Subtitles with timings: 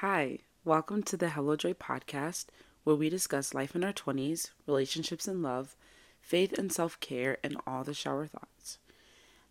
[0.00, 2.44] Hi, welcome to the Hello Joy podcast,
[2.84, 5.74] where we discuss life in our 20s, relationships and love,
[6.20, 8.78] faith and self care, and all the shower thoughts.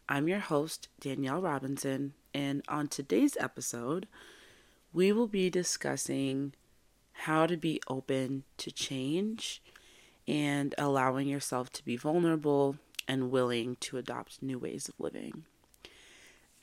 [0.07, 4.07] I'm your host, Danielle Robinson, and on today's episode,
[4.93, 6.53] we will be discussing
[7.11, 9.61] how to be open to change
[10.29, 15.43] and allowing yourself to be vulnerable and willing to adopt new ways of living.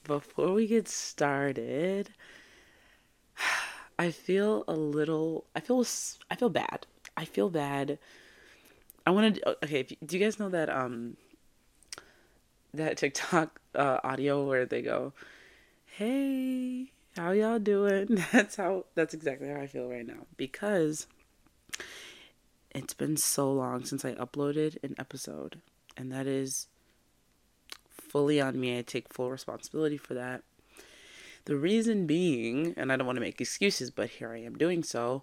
[0.04, 2.14] Before we get started,
[3.98, 5.44] I feel a little.
[5.54, 5.84] I feel.
[6.30, 6.86] I feel bad.
[7.16, 7.98] I feel bad.
[9.06, 9.64] I want to.
[9.64, 11.16] Okay, do you guys know that um
[12.72, 15.12] that TikTok uh, audio where they go,
[15.86, 18.86] "Hey, how y'all doing?" That's how.
[18.94, 21.06] That's exactly how I feel right now because
[22.70, 25.60] it's been so long since I uploaded an episode,
[25.96, 26.66] and that is
[27.88, 28.78] fully on me.
[28.78, 30.42] I take full responsibility for that.
[31.46, 34.82] The reason being, and I don't want to make excuses, but here I am doing
[34.82, 35.22] so,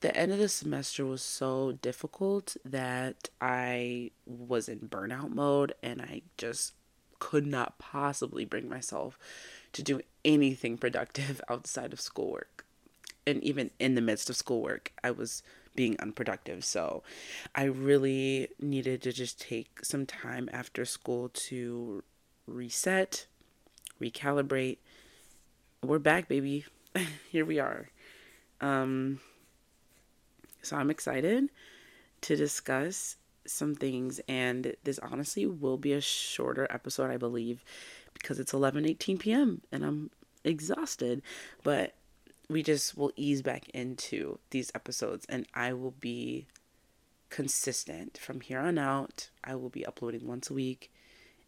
[0.00, 6.02] the end of the semester was so difficult that I was in burnout mode and
[6.02, 6.74] I just
[7.18, 9.18] could not possibly bring myself
[9.72, 12.64] to do anything productive outside of schoolwork.
[13.26, 15.42] And even in the midst of schoolwork, I was
[15.74, 16.64] being unproductive.
[16.64, 17.02] So
[17.54, 22.02] I really needed to just take some time after school to
[22.46, 23.26] reset,
[24.00, 24.78] recalibrate,
[25.82, 26.64] we're back, baby.
[27.30, 27.90] Here we are.
[28.60, 29.20] Um,
[30.62, 31.48] so I'm excited
[32.22, 37.62] to discuss some things, and this honestly will be a shorter episode, I believe,
[38.14, 39.62] because it's 11 18 p.m.
[39.70, 40.10] and I'm
[40.44, 41.22] exhausted.
[41.62, 41.94] But
[42.48, 46.46] we just will ease back into these episodes, and I will be
[47.30, 49.30] consistent from here on out.
[49.44, 50.92] I will be uploading once a week.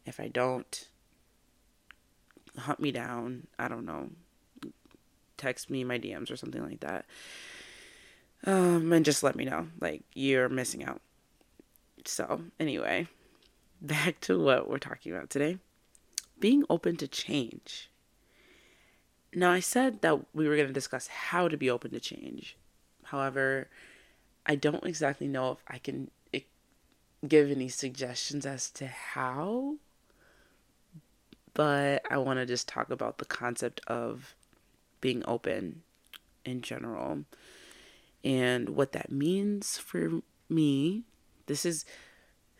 [0.06, 0.88] If I don't,
[2.58, 3.46] hunt me down.
[3.58, 4.10] I don't know.
[5.36, 7.04] Text me my DMs or something like that.
[8.44, 9.68] Um, and just let me know.
[9.80, 11.00] Like, you're missing out.
[12.04, 13.08] So, anyway,
[13.80, 15.58] back to what we're talking about today
[16.40, 17.90] being open to change.
[19.34, 22.56] Now, I said that we were going to discuss how to be open to change.
[23.04, 23.68] However,
[24.46, 26.40] I don't exactly know if I can eh,
[27.26, 29.76] give any suggestions as to how
[31.58, 34.36] but I want to just talk about the concept of
[35.00, 35.82] being open
[36.44, 37.24] in general
[38.22, 41.02] and what that means for me.
[41.46, 41.84] This is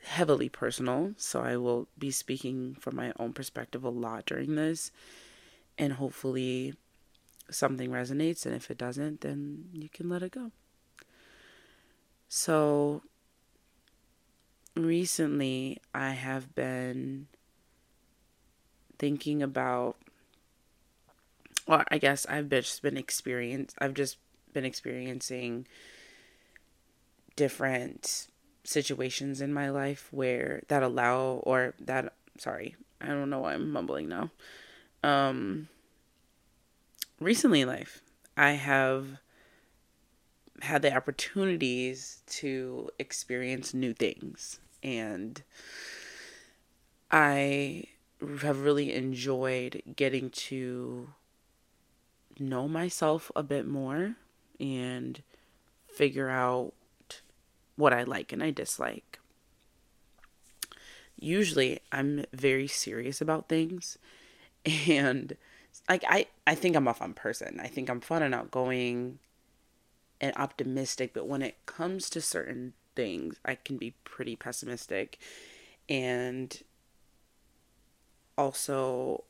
[0.02, 4.90] heavily personal, so I will be speaking from my own perspective a lot during this,
[5.78, 6.74] and hopefully
[7.52, 8.44] something resonates.
[8.46, 10.50] And if it doesn't, then you can let it go.
[12.28, 13.02] So,
[14.74, 17.28] recently I have been
[18.98, 19.96] thinking about
[21.66, 24.16] well, I guess I've just been experience I've just
[24.52, 25.66] been experiencing
[27.36, 28.28] different
[28.64, 33.70] situations in my life where that allow or that sorry, I don't know why I'm
[33.70, 34.30] mumbling now.
[35.02, 35.68] Um
[37.20, 38.02] recently in life,
[38.36, 39.18] I have
[40.62, 45.42] had the opportunities to experience new things and
[47.10, 47.84] I
[48.40, 51.08] have really enjoyed getting to
[52.38, 54.16] know myself a bit more
[54.60, 55.22] and
[55.86, 56.72] figure out
[57.76, 59.18] what I like and I dislike.
[61.16, 63.98] Usually I'm very serious about things
[64.64, 65.36] and
[65.88, 67.60] like I I think I'm a fun person.
[67.60, 69.18] I think I'm fun and outgoing
[70.20, 75.18] and optimistic, but when it comes to certain things, I can be pretty pessimistic
[75.88, 76.60] and
[78.38, 79.24] also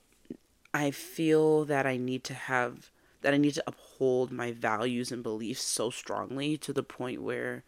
[0.72, 2.90] I feel that I need to have
[3.22, 7.64] that I need to uphold my values and beliefs so strongly to the point where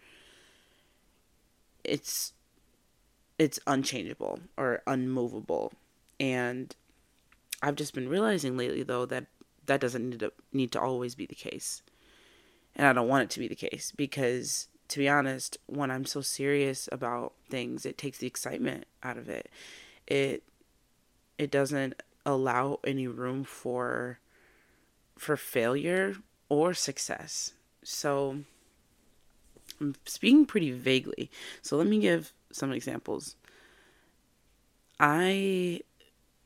[1.83, 2.35] it's
[3.39, 5.73] it's unchangeable or unmovable
[6.21, 6.77] and
[7.63, 9.27] I've just been realizing lately though that
[9.67, 11.83] that doesn't need to need to always be the case.
[12.77, 16.05] And I don't want it to be the case because to be honest, when I'm
[16.05, 19.49] so serious about things, it takes the excitement out of it.
[20.07, 20.43] It
[21.41, 21.95] it doesn't
[22.27, 24.19] allow any room for
[25.17, 26.17] for failure
[26.51, 27.55] or success.
[27.83, 28.41] So
[29.81, 31.31] I'm speaking pretty vaguely.
[31.63, 33.37] So let me give some examples.
[35.01, 35.81] I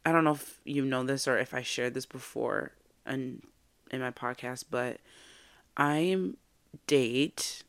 [0.07, 2.71] I don't know if you know this or if I shared this before
[3.05, 3.43] in
[3.91, 4.99] in my podcast, but
[5.77, 6.17] I
[6.87, 7.65] date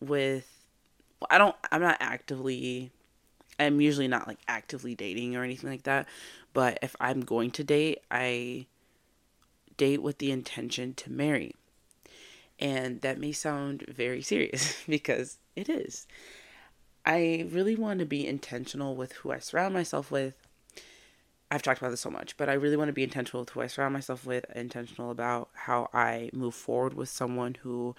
[0.00, 0.48] with
[1.28, 2.90] I don't I'm not actively
[3.58, 6.06] I'm usually not like actively dating or anything like that,
[6.52, 8.66] but if I'm going to date, I
[9.76, 11.54] date with the intention to marry.
[12.58, 16.06] And that may sound very serious because it is.
[17.06, 20.34] I really want to be intentional with who I surround myself with.
[21.50, 23.60] I've talked about this so much, but I really want to be intentional with who
[23.60, 27.94] I surround myself with, intentional about how I move forward with someone who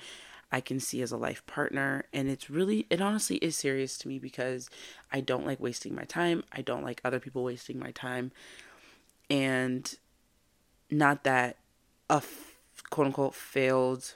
[0.55, 2.05] I can see as a life partner.
[2.13, 4.69] And it's really, it honestly is serious to me because
[5.11, 6.45] I don't like wasting my time.
[6.49, 8.31] I don't like other people wasting my time.
[9.29, 9.93] And
[10.89, 11.57] not that
[12.09, 12.55] a f-
[12.89, 14.15] quote unquote failed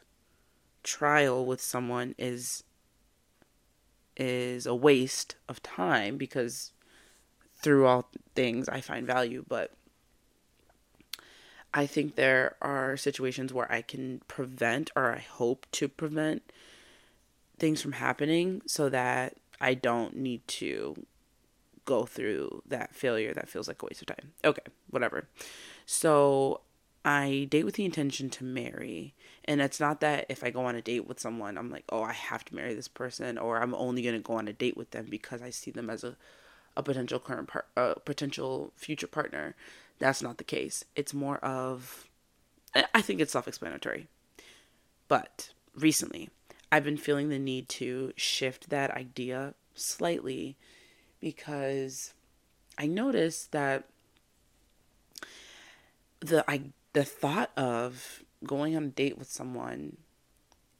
[0.82, 2.64] trial with someone is
[4.16, 6.72] is a waste of time because
[7.62, 9.74] through all things I find value, but
[11.74, 16.52] I think there are situations where I can prevent or I hope to prevent
[17.60, 21.06] things from happening so that I don't need to
[21.86, 24.34] go through that failure that feels like a waste of time.
[24.44, 25.28] Okay, whatever.
[25.86, 26.62] So
[27.04, 29.14] I date with the intention to marry.
[29.46, 32.04] And it's not that if I go on a date with someone, I'm like, oh,
[32.04, 34.78] I have to marry this person, or I'm only going to go on a date
[34.78, 36.16] with them because I see them as a,
[36.78, 39.56] a potential current part, a uh, potential future partner.
[40.00, 40.86] That's not the case.
[40.96, 42.08] It's more of,
[42.74, 44.08] I think it's self explanatory.
[45.08, 46.30] But recently,
[46.72, 50.56] I've been feeling the need to shift that idea slightly
[51.20, 52.14] because
[52.78, 53.86] I noticed that
[56.22, 56.62] the I
[56.94, 59.98] the thought of going on a date with someone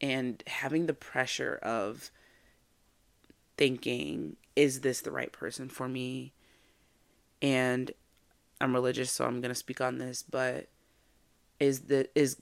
[0.00, 2.10] and having the pressure of
[3.56, 6.32] thinking is this the right person for me
[7.42, 7.90] and
[8.60, 10.68] I'm religious so I'm going to speak on this but
[11.58, 12.36] is the is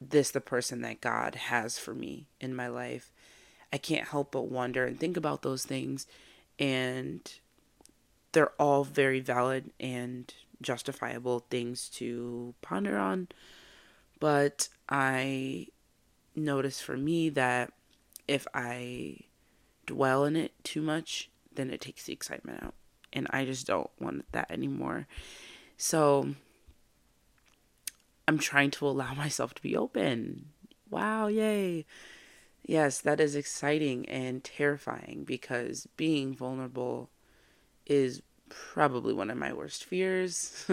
[0.00, 3.12] this the person that God has for me in my life
[3.72, 6.06] I can't help but wonder and think about those things
[6.58, 7.20] and
[8.32, 13.28] they're all very valid and justifiable things to ponder on.
[14.18, 15.68] But I
[16.36, 17.72] notice for me that
[18.28, 19.18] if I
[19.86, 22.74] dwell in it too much, then it takes the excitement out.
[23.12, 25.06] And I just don't want that anymore.
[25.76, 26.34] So
[28.28, 30.50] I'm trying to allow myself to be open.
[30.88, 31.86] Wow, yay.
[32.64, 37.10] Yes, that is exciting and terrifying because being vulnerable
[37.86, 40.66] is probably one of my worst fears.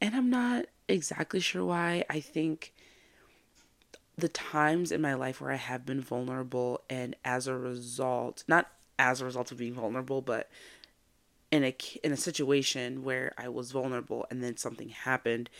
[0.00, 2.04] and I'm not exactly sure why.
[2.10, 2.74] I think
[4.16, 8.70] the times in my life where I have been vulnerable and as a result, not
[9.00, 10.48] as a result of being vulnerable, but
[11.50, 11.74] in a
[12.04, 15.50] in a situation where I was vulnerable and then something happened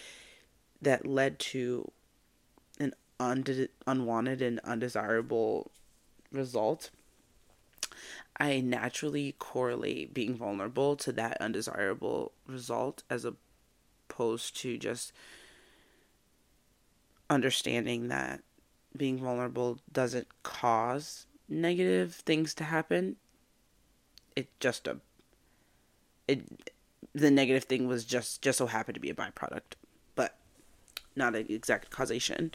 [0.81, 1.91] that led to
[2.79, 5.73] an un- unwanted and undesirable
[6.31, 6.91] result
[8.37, 15.13] I naturally correlate being vulnerable to that undesirable result as opposed to just
[17.29, 18.43] understanding that
[18.97, 23.17] being vulnerable doesn't cause negative things to happen.
[24.41, 24.99] It just a
[26.29, 26.73] it
[27.15, 29.77] the negative thing was just just so happened to be a byproduct,
[30.15, 30.37] but
[31.17, 32.53] not an exact causation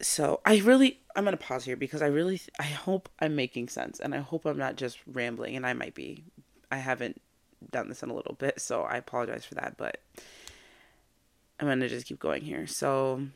[0.00, 4.00] so I really I'm gonna pause here because I really I hope I'm making sense
[4.00, 6.24] and I hope I'm not just rambling and I might be.
[6.70, 7.20] I haven't
[7.70, 10.00] done this in a little bit, so I apologize for that, but
[11.60, 12.66] I'm gonna just keep going here.
[12.66, 13.26] So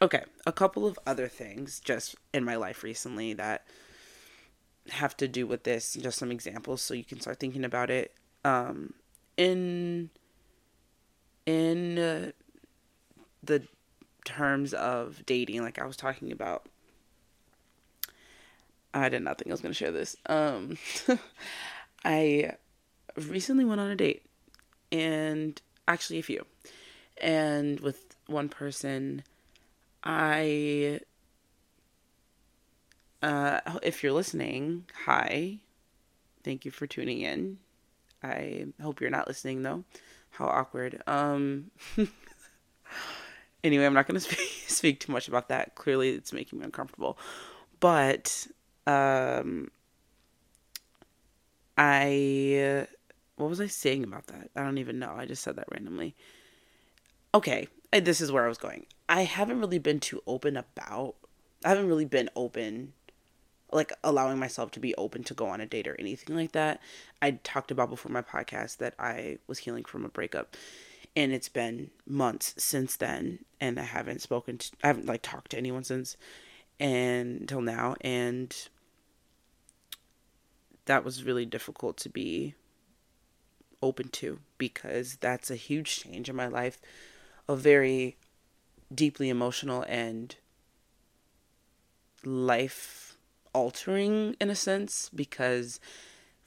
[0.00, 3.66] okay, a couple of other things just in my life recently that
[4.90, 8.12] have to do with this, just some examples so you can start thinking about it.
[8.44, 8.94] Um
[9.36, 10.10] in
[11.46, 12.30] in uh,
[13.42, 13.62] the
[14.26, 16.66] terms of dating, like I was talking about.
[18.92, 20.16] I did not think I was going to share this.
[20.26, 20.76] Um,
[22.04, 22.52] I
[23.16, 24.26] recently went on a date,
[24.92, 26.44] and actually a few,
[27.22, 29.22] and with one person,
[30.04, 31.00] I.
[33.22, 35.58] Uh, if you're listening, hi.
[36.44, 37.58] Thank you for tuning in.
[38.22, 39.84] I hope you're not listening though.
[40.30, 41.02] How awkward.
[41.06, 41.70] Um
[43.64, 45.74] anyway, I'm not going to speak, speak too much about that.
[45.74, 47.18] Clearly, it's making me uncomfortable.
[47.80, 48.46] But
[48.86, 49.70] um,
[51.76, 52.86] I
[53.36, 54.50] what was I saying about that?
[54.56, 55.14] I don't even know.
[55.16, 56.14] I just said that randomly.
[57.34, 58.86] Okay, this is where I was going.
[59.08, 61.14] I haven't really been too open about.
[61.64, 62.94] I haven't really been open
[63.70, 66.80] like allowing myself to be open to go on a date or anything like that.
[67.20, 70.56] I talked about before my podcast that I was healing from a breakup
[71.16, 75.50] and it's been months since then and i haven't spoken to i haven't like talked
[75.50, 76.18] to anyone since
[76.78, 78.68] and until now and
[80.88, 82.54] that was really difficult to be
[83.82, 86.80] open to because that's a huge change in my life,
[87.48, 88.16] a very
[88.92, 90.36] deeply emotional and
[92.24, 93.07] life
[93.52, 95.80] altering in a sense because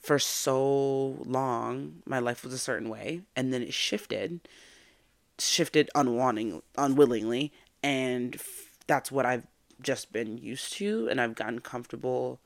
[0.00, 4.40] for so long my life was a certain way and then it shifted
[5.38, 9.46] shifted unwanting unwillingly and f- that's what I've
[9.80, 12.40] just been used to and I've gotten comfortable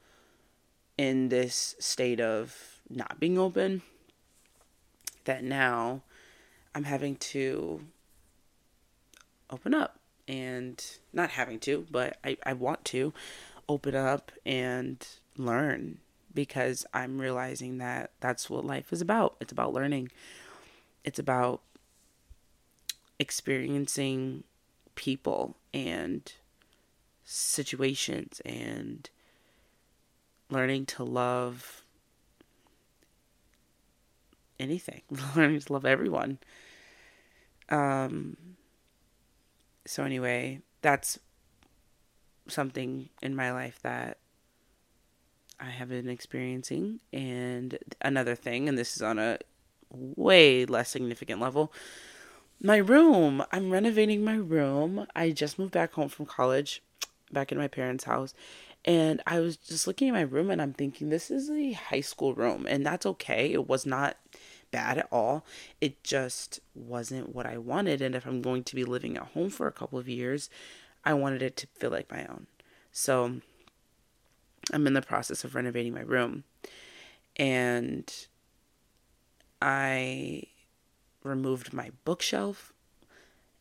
[0.97, 3.83] in this state of not being open
[5.25, 6.03] that now
[6.75, 7.81] I'm having to
[9.51, 9.99] open up
[10.29, 10.83] and
[11.13, 13.13] not having to, but I, I want to
[13.69, 15.07] open up and
[15.37, 15.99] learn
[16.35, 19.37] because I'm realizing that that's what life is about.
[19.41, 20.11] It's about learning,
[21.05, 21.63] it's about
[23.19, 24.45] experiencing
[24.95, 26.33] people and
[27.25, 29.09] situations and
[30.51, 31.85] learning to love
[34.61, 35.03] anything,
[35.37, 36.39] learning to love everyone.
[37.69, 38.37] Um,
[39.87, 41.19] so, anyway, that's
[42.49, 44.19] something in my life that
[45.59, 47.01] I have been experiencing.
[47.13, 49.39] And another thing, and this is on a
[49.91, 51.73] way less significant level,
[52.63, 53.45] my room.
[53.53, 55.07] I'm renovating my room.
[55.15, 56.83] I just moved back home from college,
[57.33, 58.35] back in my parents' house.
[58.85, 62.01] And I was just looking at my room and I'm thinking, this is a high
[62.01, 62.67] school room.
[62.69, 63.53] And that's okay.
[63.53, 64.17] It was not
[64.71, 65.45] bad at all.
[65.81, 68.01] It just wasn't what I wanted.
[68.01, 70.49] And if I'm going to be living at home for a couple of years,
[71.07, 72.49] I wanted it to feel like my own.
[72.91, 73.41] So
[74.73, 76.43] I'm in the process of renovating my room.
[77.37, 78.13] And
[79.63, 80.43] I
[81.23, 82.73] removed my bookshelf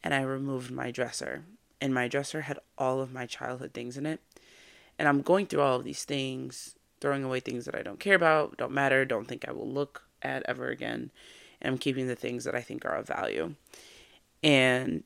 [0.04, 1.44] and I removed my dresser.
[1.80, 4.22] And my dresser had all of my childhood things in it.
[4.98, 8.16] And I'm going through all of these things, throwing away things that I don't care
[8.16, 11.12] about, don't matter, don't think I will look at ever again.
[11.62, 13.54] And I'm keeping the things that I think are of value.
[14.42, 15.04] And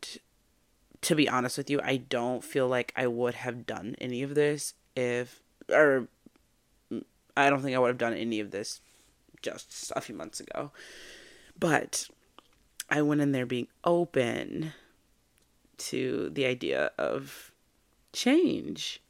[1.01, 4.35] to be honest with you, I don't feel like I would have done any of
[4.35, 5.41] this if,
[5.71, 6.07] or
[7.37, 8.81] I don't think I would have done any of this
[9.41, 10.71] just a few months ago.
[11.57, 12.09] But
[12.89, 14.73] I went in there being open
[15.77, 17.51] to the idea of
[18.11, 19.01] change.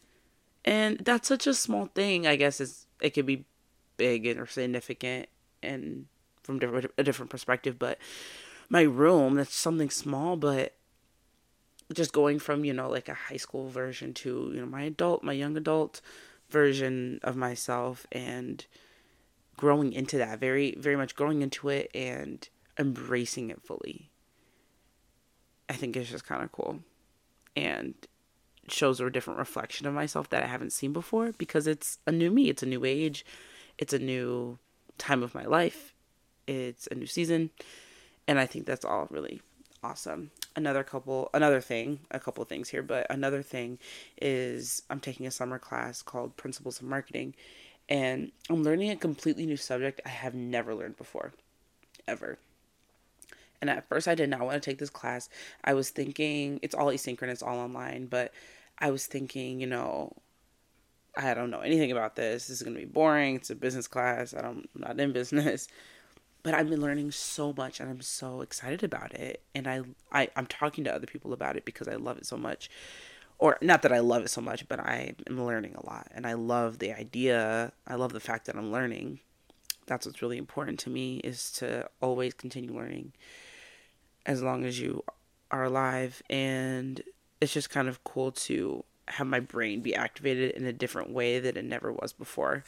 [0.63, 3.46] And that's such a small thing, I guess is it could be
[3.98, 5.27] big and or significant
[5.63, 6.05] and
[6.43, 6.60] from
[6.98, 7.98] a different perspective, but
[8.69, 10.74] my room, that's something small, but
[11.93, 15.24] just going from, you know, like a high school version to, you know, my adult,
[15.24, 16.01] my young adult
[16.50, 18.65] version of myself and
[19.58, 24.10] growing into that, very, very much growing into it and embracing it fully.
[25.67, 26.79] I think it's just kind of cool.
[27.55, 27.93] And
[28.69, 32.31] shows a different reflection of myself that I haven't seen before because it's a new
[32.31, 32.50] me.
[32.50, 33.25] It's a new age.
[33.77, 34.60] It's a new
[34.98, 35.93] time of my life.
[36.48, 37.50] It's a new season.
[38.27, 39.41] And I think that's all really
[39.84, 40.31] awesome.
[40.56, 43.77] Another couple, another thing, a couple things here, but another thing
[44.22, 47.36] is I'm taking a summer class called Principles of Marketing.
[47.88, 51.34] And I'm learning a completely new subject I have never learned before,
[52.08, 52.38] ever.
[53.62, 55.29] And at first, I did not want to take this class.
[55.63, 58.32] I was thinking it's all asynchronous, all online, but
[58.77, 60.13] I was thinking, you know,
[61.18, 62.48] I don't know anything about this.
[62.48, 63.36] This is going to be boring.
[63.36, 64.34] It's a business class.
[64.34, 65.68] I don't, I'm not in business.
[66.41, 69.41] But I've been learning so much and I'm so excited about it.
[69.53, 69.81] And I,
[70.12, 72.69] I, I'm talking to other people about it because I love it so much.
[73.39, 76.08] Or not that I love it so much, but I am learning a lot.
[76.13, 77.72] And I love the idea.
[77.88, 79.19] I love the fact that I'm learning.
[79.86, 83.13] That's what's really important to me is to always continue learning
[84.25, 85.03] as long as you
[85.51, 86.22] are alive.
[86.29, 87.01] And
[87.41, 91.39] it's just kind of cool to have my brain be activated in a different way
[91.39, 92.63] that it never was before.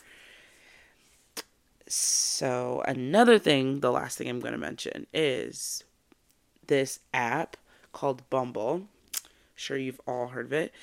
[1.94, 5.84] So, another thing, the last thing I'm going to mention is
[6.68, 7.58] this app
[7.92, 8.88] called Bumble.
[9.56, 10.74] sure you've all heard of it.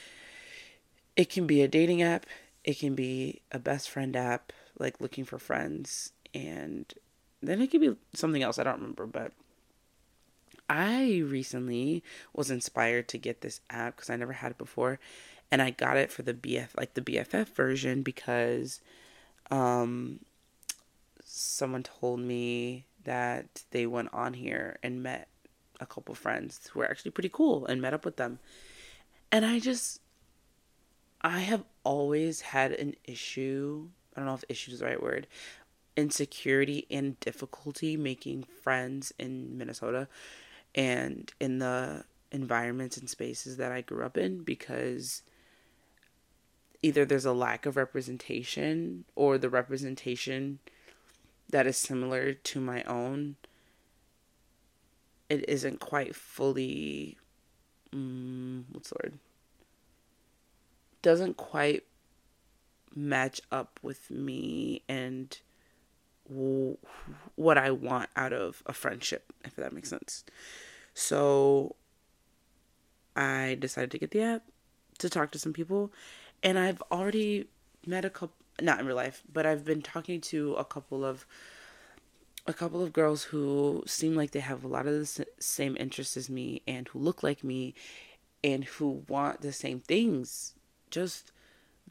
[1.16, 2.26] It can be a dating app,
[2.62, 6.92] it can be a best friend app, like looking for friends, and
[7.42, 8.58] then it could be something else.
[8.58, 9.32] I don't remember, but
[10.68, 15.00] I recently was inspired to get this app because I never had it before,
[15.50, 18.82] and I got it for the BF like the BFF version because
[19.50, 20.20] um
[21.38, 25.28] someone told me that they went on here and met
[25.80, 28.38] a couple friends who were actually pretty cool and met up with them.
[29.30, 30.00] And I just
[31.20, 35.26] I have always had an issue, I don't know if issue is the right word,
[35.96, 40.06] insecurity and difficulty making friends in Minnesota
[40.74, 45.22] and in the environments and spaces that I grew up in because
[46.82, 50.60] either there's a lack of representation or the representation
[51.50, 53.36] that is similar to my own
[55.28, 57.16] it isn't quite fully
[57.92, 59.18] mm, what's the word
[61.02, 61.84] doesn't quite
[62.94, 65.38] match up with me and
[67.36, 70.24] what I want out of a friendship, if that makes sense.
[70.92, 71.76] So
[73.16, 74.42] I decided to get the app
[74.98, 75.92] to talk to some people,
[76.42, 77.46] and I've already
[77.86, 81.26] met a couple, not in real life, but I've been talking to a couple of
[82.46, 86.16] a couple of girls who seem like they have a lot of the same interests
[86.16, 87.74] as me and who look like me
[88.42, 90.54] and who want the same things
[90.90, 91.30] just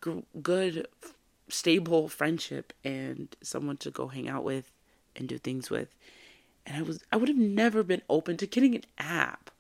[0.04, 0.88] g- good
[1.48, 4.72] stable friendship and someone to go hang out with
[5.16, 5.96] and do things with.
[6.66, 9.52] And i was i would have never been open to getting an app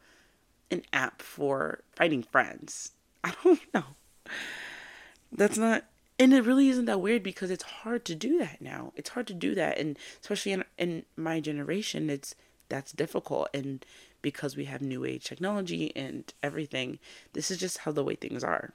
[0.71, 2.91] an app for finding friends.
[3.23, 3.83] I don't know.
[5.31, 5.85] That's not
[6.19, 8.91] and it really isn't that weird because it's hard to do that now.
[8.95, 12.35] It's hard to do that and especially in, in my generation it's
[12.69, 13.49] that's difficult.
[13.53, 13.85] And
[14.21, 16.99] because we have new age technology and everything
[17.33, 18.73] this is just how the way things are.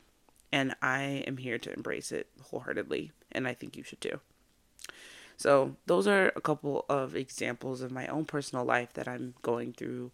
[0.53, 4.21] And i am here to embrace it wholeheartedly and i think you should too.
[5.37, 9.73] So those are a couple of examples of my own personal life that i'm going
[9.73, 10.13] through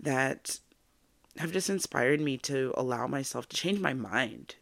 [0.00, 0.58] that
[1.36, 4.56] have just inspired me to allow myself to change my mind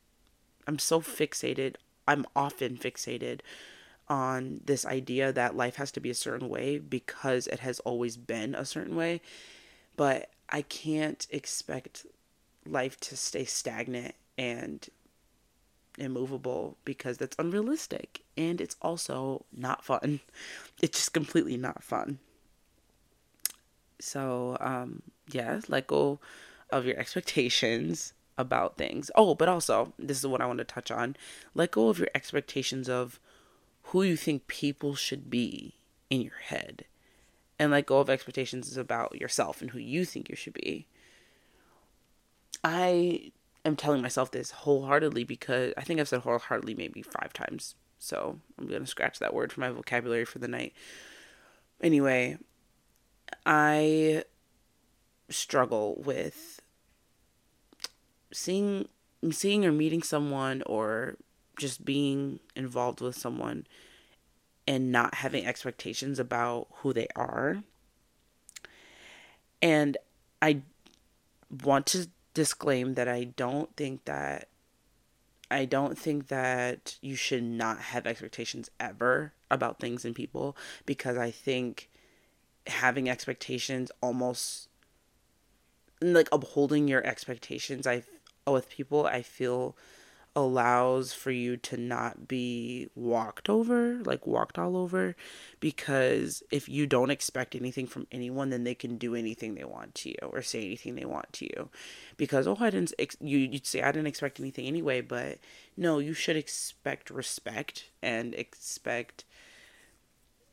[0.71, 1.75] I'm so fixated.
[2.07, 3.41] I'm often fixated
[4.07, 8.17] on this idea that life has to be a certain way because it has always
[8.17, 9.21] been a certain way.
[9.97, 12.07] But I can't expect
[12.65, 14.89] life to stay stagnant and
[15.99, 20.21] immovable because that's unrealistic and it's also not fun.
[20.81, 22.21] It's just completely not fun.
[23.99, 26.21] So, um, yeah, let go
[26.71, 29.11] of your expectations about things.
[29.15, 31.17] Oh, but also, this is what I want to touch on.
[31.55, 33.21] Let go of your expectations of
[33.85, 35.75] who you think people should be
[36.09, 36.85] in your head.
[37.59, 40.87] And let go of expectations about yourself and who you think you should be.
[42.65, 43.33] I
[43.65, 47.75] am telling myself this wholeheartedly because I think I've said wholeheartedly maybe five times.
[47.99, 50.73] So I'm going to scratch that word from my vocabulary for the night.
[51.83, 52.39] Anyway,
[53.45, 54.25] I
[55.29, 56.60] struggle with
[58.33, 58.89] seeing
[59.31, 61.17] seeing or meeting someone or
[61.59, 63.67] just being involved with someone
[64.67, 67.63] and not having expectations about who they are.
[69.61, 69.97] And
[70.41, 70.63] I
[71.65, 74.49] want to disclaim that I don't think that
[75.51, 81.19] I don't think that you should not have expectations ever about things and people because
[81.19, 81.91] I think
[82.69, 84.69] having expectations almost
[86.01, 88.05] like upholding your expectations I
[88.51, 89.77] Uh, with people, I feel
[90.37, 95.17] allows for you to not be walked over, like walked all over,
[95.59, 99.95] because if you don't expect anything from anyone, then they can do anything they want
[99.97, 101.69] to you or say anything they want to you.
[102.17, 105.39] Because oh, I didn't ex- you you'd say I didn't expect anything anyway, but
[105.77, 109.25] no, you should expect respect and expect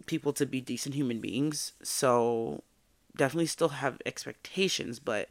[0.08, 1.74] people to be decent human beings.
[1.84, 2.64] So
[3.16, 5.30] definitely still have expectations, but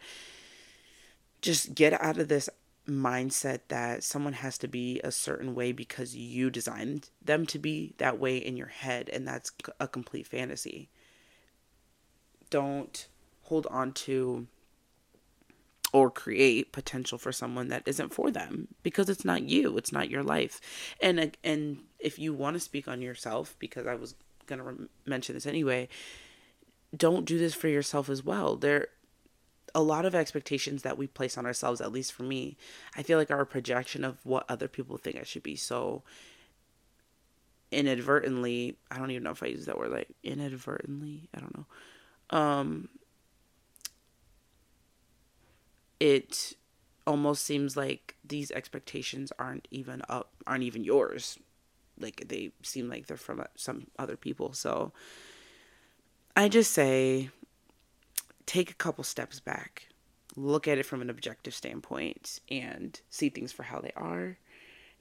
[1.47, 2.51] just get out of this
[2.89, 7.95] mindset that someone has to be a certain way because you designed them to be
[7.99, 10.89] that way in your head and that's a complete fantasy.
[12.51, 13.07] Don't
[13.43, 14.49] hold on to
[15.93, 20.11] or create potential for someone that isn't for them because it's not you, it's not
[20.11, 20.61] your life.
[21.01, 24.89] And and if you want to speak on yourself because I was going to re-
[25.07, 25.89] mention this anyway,
[26.97, 28.57] don't do this for yourself as well.
[28.57, 28.89] There
[29.77, 32.57] a lot of expectations that we place on ourselves, at least for me,
[32.97, 35.55] I feel like are a projection of what other people think I should be.
[35.55, 36.03] So
[37.71, 41.67] inadvertently, I don't even know if I use that word like inadvertently, I don't know.
[42.37, 42.89] Um
[46.01, 46.55] it
[47.07, 51.39] almost seems like these expectations aren't even up aren't even yours.
[52.01, 54.55] Like they seem like they're from some other people.
[54.55, 54.93] So
[56.35, 57.29] I just say
[58.47, 59.89] take a couple steps back,
[60.37, 64.39] look at it from an objective standpoint, and see things for how they are,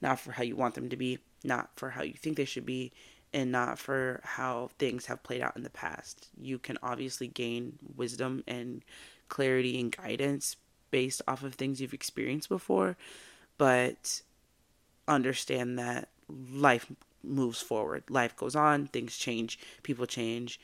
[0.00, 2.66] not for how you want them to be, not for how you think they should
[2.66, 2.92] be,
[3.32, 6.28] and not for how things have played out in the past.
[6.40, 8.82] You can obviously gain wisdom and
[9.28, 10.56] clarity and guidance
[10.90, 12.96] based off of things you've experienced before,
[13.58, 14.22] but
[15.08, 16.86] understand that life
[17.22, 18.04] moves forward.
[18.08, 20.60] Life goes on, things change, people change,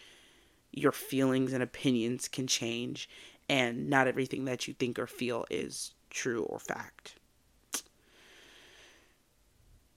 [0.72, 3.08] your feelings and opinions can change,
[3.48, 7.16] and not everything that you think or feel is true or fact.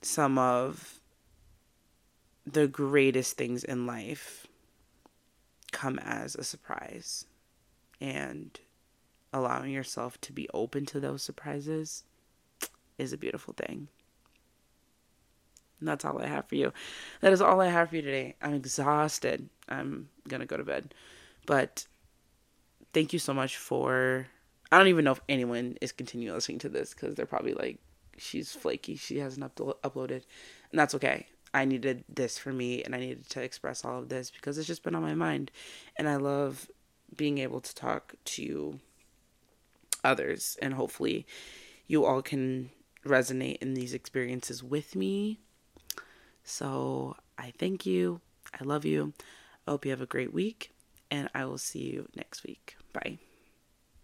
[0.02, 1.00] Some of
[2.46, 4.46] the greatest things in life
[5.72, 7.26] come as a surprise.
[8.02, 8.60] and
[9.34, 12.04] allowing yourself to be open to those surprises
[12.98, 13.90] is a beautiful thing.
[15.82, 16.74] That's all I have for you.
[17.22, 18.36] That is all I have for you today.
[18.42, 19.50] I'm exhausted.
[19.68, 20.94] I'm going to go to bed.
[21.46, 21.86] But
[22.94, 24.28] thank you so much for.
[24.72, 27.80] I don't even know if anyone is continuing listening to this because they're probably like,
[28.18, 28.96] she's flaky.
[28.96, 30.24] She hasn't up- uploaded.
[30.72, 31.28] And that's okay.
[31.54, 34.68] I needed this for me and I needed to express all of this because it's
[34.68, 35.52] just been on my mind.
[35.98, 36.70] And I love
[37.16, 38.80] being able to talk to
[40.04, 40.58] others.
[40.62, 41.26] And hopefully,
[41.88, 42.72] you all can
[43.06, 45.40] resonate in these experiences with me.
[46.46, 48.22] So I thank you.
[48.58, 49.14] I love you.
[49.68, 50.72] I hope you have a great week.
[51.12, 52.78] And I will see you next week.
[52.94, 53.25] Bye.